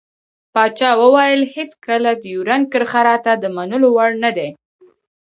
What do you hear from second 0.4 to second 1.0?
پاچا